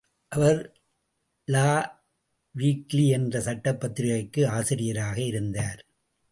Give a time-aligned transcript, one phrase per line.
[0.27, 0.79] அவர்
[1.45, 2.01] law
[2.57, 5.85] weekly என்ற சட்டப் பத்திரிகைக்கும் ஆசிரியராக இருந்தார்.